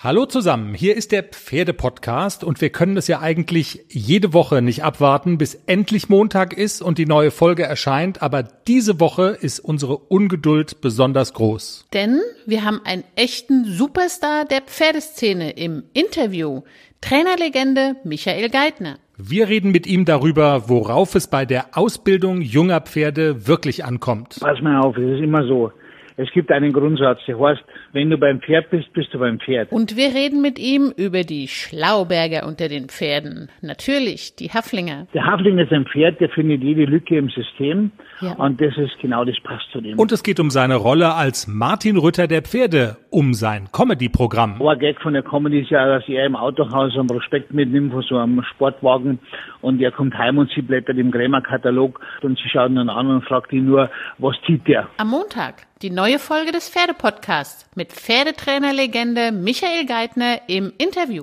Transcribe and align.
Hallo 0.00 0.26
zusammen, 0.26 0.74
hier 0.74 0.94
ist 0.96 1.10
der 1.10 1.24
Pferde-Podcast 1.24 2.44
und 2.44 2.60
wir 2.60 2.70
können 2.70 2.96
es 2.96 3.08
ja 3.08 3.18
eigentlich 3.18 3.84
jede 3.88 4.32
Woche 4.32 4.62
nicht 4.62 4.84
abwarten, 4.84 5.38
bis 5.38 5.56
endlich 5.66 6.08
Montag 6.08 6.56
ist 6.56 6.82
und 6.82 6.98
die 6.98 7.04
neue 7.04 7.32
Folge 7.32 7.64
erscheint, 7.64 8.22
aber 8.22 8.44
diese 8.44 9.00
Woche 9.00 9.36
ist 9.40 9.58
unsere 9.58 9.96
Ungeduld 9.96 10.80
besonders 10.80 11.34
groß. 11.34 11.88
Denn 11.92 12.20
wir 12.46 12.64
haben 12.64 12.80
einen 12.84 13.02
echten 13.16 13.64
Superstar 13.64 14.44
der 14.44 14.60
Pferdeszene 14.60 15.50
im 15.50 15.82
Interview, 15.94 16.62
Trainerlegende 17.00 17.96
Michael 18.04 18.50
Geithner. 18.50 18.98
Wir 19.16 19.48
reden 19.48 19.72
mit 19.72 19.88
ihm 19.88 20.04
darüber, 20.04 20.68
worauf 20.68 21.16
es 21.16 21.26
bei 21.26 21.44
der 21.44 21.76
Ausbildung 21.76 22.40
junger 22.40 22.82
Pferde 22.82 23.48
wirklich 23.48 23.84
ankommt. 23.84 24.36
Pass 24.38 24.62
mal 24.62 24.78
auf, 24.80 24.96
es 24.96 25.16
ist 25.16 25.24
immer 25.24 25.44
so. 25.44 25.72
Es 26.20 26.28
gibt 26.32 26.50
einen 26.50 26.72
Grundsatz, 26.72 27.20
der 27.28 27.38
heißt, 27.38 27.62
wenn 27.92 28.10
du 28.10 28.18
beim 28.18 28.40
Pferd 28.40 28.70
bist, 28.70 28.92
bist 28.92 29.14
du 29.14 29.20
beim 29.20 29.38
Pferd. 29.38 29.70
Und 29.70 29.96
wir 29.96 30.08
reden 30.08 30.42
mit 30.42 30.58
ihm 30.58 30.92
über 30.96 31.22
die 31.22 31.46
Schlauberger 31.46 32.44
unter 32.44 32.68
den 32.68 32.88
Pferden. 32.88 33.50
Natürlich, 33.62 34.34
die 34.34 34.50
Haflinger. 34.50 35.06
Der 35.14 35.24
Hafling 35.24 35.60
ist 35.60 35.72
ein 35.72 35.86
Pferd, 35.86 36.20
der 36.20 36.28
findet 36.30 36.60
jede 36.64 36.86
Lücke 36.86 37.16
im 37.16 37.28
System. 37.30 37.92
Ja. 38.20 38.32
Und 38.32 38.60
das 38.60 38.76
ist 38.76 38.98
genau 39.00 39.24
das 39.24 39.36
passt 39.44 39.70
zu 39.70 39.80
dem. 39.80 39.96
Und 39.96 40.10
es 40.10 40.24
geht 40.24 40.40
um 40.40 40.50
seine 40.50 40.74
Rolle 40.74 41.14
als 41.14 41.46
Martin 41.46 41.96
Rütter 41.96 42.26
der 42.26 42.42
Pferde, 42.42 42.96
um 43.10 43.32
sein 43.32 43.68
Comedy-Programm. 43.70 44.60
Ein 44.60 44.78
Gag 44.80 45.00
von 45.00 45.12
der 45.12 45.22
Comedy 45.22 45.60
ist 45.60 45.70
ja, 45.70 45.86
dass 45.86 46.08
er 46.08 46.26
im 46.26 46.34
Autohaus 46.34 46.96
am 46.98 47.06
Prospekt 47.06 47.54
mitnimmt 47.54 47.92
von 47.92 48.02
so 48.02 48.16
einem 48.16 48.42
Sportwagen 48.42 49.20
und 49.60 49.80
er 49.80 49.92
kommt 49.92 50.18
heim 50.18 50.38
und 50.38 50.50
sie 50.50 50.62
blättert 50.62 50.98
im 50.98 51.12
Krämer-Katalog 51.12 52.00
und 52.22 52.38
sie 52.38 52.48
schaut 52.48 52.72
ihn 52.72 52.88
an 52.88 53.06
und 53.06 53.24
fragt 53.24 53.52
ihn 53.52 53.66
nur, 53.66 53.88
was 54.18 54.34
zieht 54.44 54.66
der? 54.66 54.88
Am 54.96 55.10
Montag 55.10 55.68
die 55.82 55.90
neue 56.08 56.18
Folge 56.18 56.52
des 56.52 56.70
Pferdepodcasts 56.70 57.66
mit 57.74 57.92
Pferdetrainerlegende 57.92 59.30
Michael 59.30 59.84
Geithner 59.84 60.40
im 60.46 60.72
Interview. 60.78 61.16